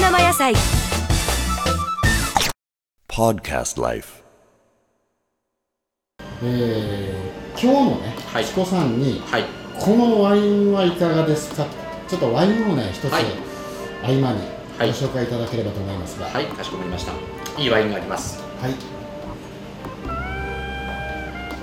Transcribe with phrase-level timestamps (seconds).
[0.00, 0.52] 生野菜。
[3.08, 4.24] Podcast Life.
[6.42, 8.44] えー、今日のね、はい。
[8.44, 9.44] チコさんに、はい。
[9.78, 11.64] このワインはいかがですか？
[12.08, 13.24] ちょっとワインをね、一つ、はい。
[14.02, 14.40] 合間に
[14.76, 14.88] ごはい。
[14.88, 17.12] 紹介いただければと思いますが、はいかしこまりました。
[17.56, 18.42] いいワインがあります。
[18.60, 18.72] はい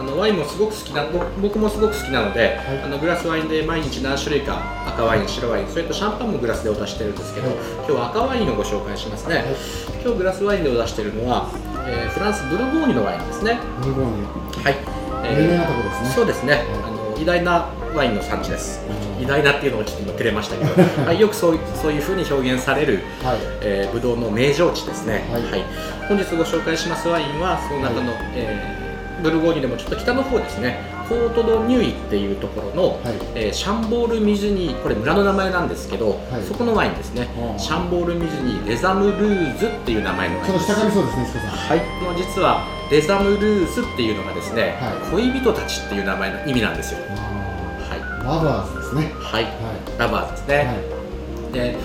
[0.00, 2.82] あのワインもすごく好きなぼ僕もすごく好きなので、はい。
[2.84, 4.56] あのグラスワインで毎日何種類か
[4.88, 7.56] 赤ワイン白ワインそれとシャンパンもグラスでお出ししてるんですけど、はい。
[7.56, 9.44] 今日は赤ワインをご紹介しますね、はい。
[10.02, 11.50] 今日グラスワインでお出してるのは、
[11.86, 13.58] えーフランスブルゴーニュのワインですね。
[13.82, 14.24] ブルゴーニ
[14.64, 16.08] はい、ュ、有名なとこですね。
[16.08, 16.64] そうですね、はい。
[16.64, 19.22] あの偉大なワインの産地です、うん。
[19.22, 20.72] 偉大なっていうのをちょっと今照れましたけど、
[21.04, 25.42] はい、よくそういそういうふうに表現される、はい、えー、ブドウの名城地ですね、はい。
[26.08, 28.89] 本日ご紹介しますワインはその中の、えー
[29.20, 30.80] ブルゴーニュでもちょっと北の方ですね。
[31.08, 33.14] コート・ド・ニュイっていうところの、はい。
[33.34, 36.42] えーシャンボール・ミジュニーこれ村の名前なんですけど、はい。
[36.46, 41.24] そこのワインですねシャンボール・ミジュニーレザム・ルーズっていう名前のワインです下かみそうですね。
[41.46, 45.10] はい、もう実はレザム・ルーズっていうのがですね、はい。
[45.10, 47.00] 恋人たちっていう名前の意味なんですよ。
[47.10, 47.12] あ
[47.90, 49.12] はい、ーラバーズですね。
[49.18, 49.50] はい、は
[49.98, 50.48] ラバーズですい。
[50.48, 51.52] ね、はい。
[51.52, 51.76] で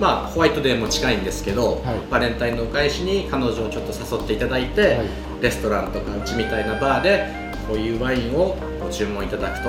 [0.00, 2.10] まあホワイトデーも近いんですけど、はい。
[2.10, 5.06] バレンタインのお返しに彼女をちょっと誘っていただいて、はい。
[5.42, 7.26] レストランとかうちみたいなバーで
[7.68, 9.68] こういうワインをご注文いただくと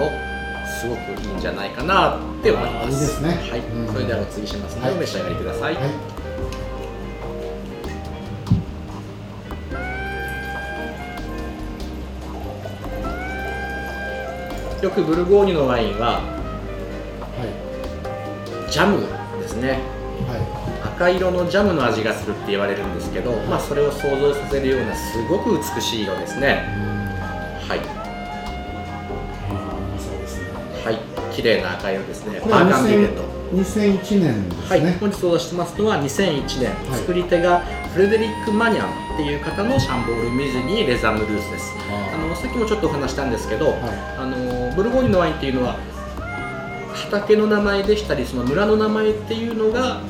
[0.80, 2.94] すごくいいんじゃないかなって思います。
[2.94, 3.30] いいですね。
[3.30, 3.94] はい、うん。
[3.94, 4.76] それではお次します。
[4.76, 4.98] ので、はい。
[4.98, 5.84] お召し上がりください、はい。
[14.84, 16.22] よくブルゴーニュのワインはは
[18.68, 18.72] い。
[18.72, 19.02] ジャム
[19.42, 19.72] ですね。
[19.72, 19.97] は
[20.98, 26.42] 赤色のジャムの味がするって言われるんですけど、まあ、それを想像させるようなすごく美しい色ですい。
[26.42, 26.64] ね。
[26.76, 27.70] うん。
[27.70, 27.80] はい。
[30.84, 31.36] はい。
[31.36, 32.40] 綺麗な赤色ですね。
[32.40, 33.22] これはバーガンディレッド
[33.54, 34.98] 2000 2001年ですはい、ね。
[35.00, 37.00] 本日お出ししてますのは2001年、はい。
[37.00, 37.60] 作り手が
[37.94, 41.74] フレデリック・マニャンっていう方のシャンボール・ミズニー・レザム・ルースです。
[41.92, 43.78] ああのさっきもちょっとお話したんですけど、はい。
[44.18, 45.78] あのブルゴーニュのワインっていうのは
[46.94, 50.02] 畑の名前でしたりその村の名前っていうのが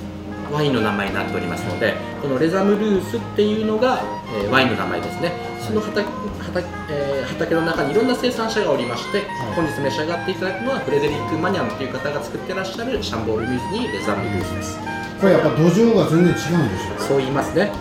[0.52, 4.02] ワインの名前になっておりますのでこのレザム・ルースっていうのが、
[4.35, 5.31] えーワインの名前ですね。
[5.62, 6.08] その畑
[6.40, 9.24] 畑,、えー畑の中にいろんな生産者がおりまして、
[9.56, 14.80] 本日召し上がっていただくのはフレデリック・マニャンっていう方が作ってらっしゃるシャンボール・ミズニー・レザム・ルースです。
[15.19, 16.56] これやっぱ土壌が全然違うんでしょ
[16.97, 17.68] うそう言いますね。
[17.68, 17.74] か。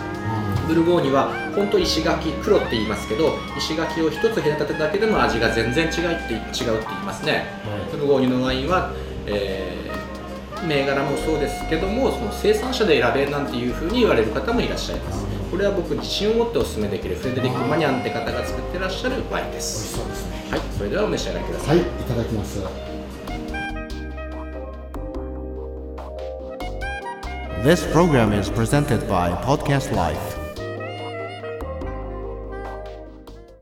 [0.67, 7.45] ブルゴーニュは本当石垣黒って言いますけど石垣を一つ隔てただけでも味が全然違いって違うって言いますね。
[7.63, 7.91] はい。
[7.91, 8.91] ブルゴーニュのワインは、
[9.25, 9.86] えー
[10.65, 20.37] 銘柄もそうですけどもその生産者で選べなんていうふうに言われる方もいらっしゃいますこれは僕自信を持ってお勧めできるフレデリック・マニャンって方が作ってらっしゃるワインで美味しすそうですね。
[20.49, 22.59] はいそれではお召し上がりください、はい、いただきます。
[27.63, 30.36] This program is presented by Podcast Life.